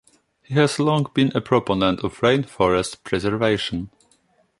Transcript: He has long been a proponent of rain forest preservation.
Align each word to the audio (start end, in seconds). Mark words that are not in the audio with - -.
He 0.41 0.55
has 0.55 0.79
long 0.79 1.05
been 1.13 1.31
a 1.35 1.41
proponent 1.41 1.99
of 2.03 2.23
rain 2.23 2.41
forest 2.41 3.03
preservation. 3.03 3.91